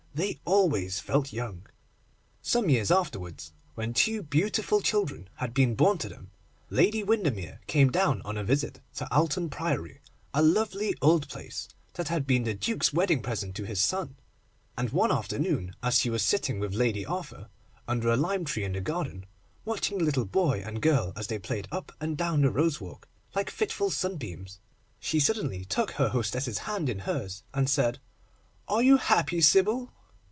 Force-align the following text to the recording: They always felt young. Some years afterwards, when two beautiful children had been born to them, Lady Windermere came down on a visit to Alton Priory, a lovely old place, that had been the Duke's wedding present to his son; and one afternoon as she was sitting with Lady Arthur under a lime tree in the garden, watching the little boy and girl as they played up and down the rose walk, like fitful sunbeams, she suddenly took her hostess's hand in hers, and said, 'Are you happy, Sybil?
They 0.13 0.41
always 0.43 0.99
felt 0.99 1.31
young. 1.31 1.65
Some 2.41 2.67
years 2.69 2.91
afterwards, 2.91 3.53
when 3.75 3.93
two 3.93 4.21
beautiful 4.21 4.81
children 4.81 5.29
had 5.35 5.53
been 5.53 5.73
born 5.73 5.99
to 5.99 6.09
them, 6.09 6.31
Lady 6.69 7.01
Windermere 7.01 7.61
came 7.65 7.89
down 7.89 8.21
on 8.23 8.37
a 8.37 8.43
visit 8.43 8.81
to 8.95 9.09
Alton 9.09 9.49
Priory, 9.49 10.01
a 10.33 10.41
lovely 10.41 10.93
old 11.01 11.29
place, 11.29 11.69
that 11.93 12.09
had 12.09 12.27
been 12.27 12.43
the 12.43 12.53
Duke's 12.53 12.91
wedding 12.91 13.21
present 13.21 13.55
to 13.55 13.63
his 13.65 13.81
son; 13.81 14.17
and 14.77 14.89
one 14.89 15.13
afternoon 15.13 15.73
as 15.81 15.97
she 15.99 16.09
was 16.09 16.23
sitting 16.23 16.59
with 16.59 16.73
Lady 16.73 17.05
Arthur 17.05 17.47
under 17.87 18.09
a 18.09 18.17
lime 18.17 18.43
tree 18.43 18.65
in 18.65 18.73
the 18.73 18.81
garden, 18.81 19.25
watching 19.63 19.97
the 19.99 20.03
little 20.03 20.25
boy 20.25 20.61
and 20.61 20.81
girl 20.81 21.13
as 21.15 21.27
they 21.27 21.39
played 21.39 21.69
up 21.71 21.93
and 22.01 22.17
down 22.17 22.41
the 22.41 22.49
rose 22.51 22.81
walk, 22.81 23.07
like 23.33 23.49
fitful 23.49 23.89
sunbeams, 23.89 24.59
she 24.99 25.21
suddenly 25.21 25.63
took 25.63 25.91
her 25.91 26.09
hostess's 26.09 26.57
hand 26.67 26.89
in 26.89 26.99
hers, 26.99 27.43
and 27.53 27.69
said, 27.69 27.99
'Are 28.67 28.83
you 28.83 28.97
happy, 28.97 29.39
Sybil? 29.39 29.89